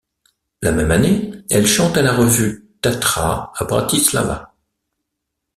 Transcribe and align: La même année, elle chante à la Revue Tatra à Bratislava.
La 0.63 0.71
même 0.71 0.89
année, 0.89 1.31
elle 1.51 1.67
chante 1.67 1.95
à 1.95 2.01
la 2.01 2.11
Revue 2.15 2.67
Tatra 2.81 3.53
à 3.55 3.63
Bratislava. 3.65 4.55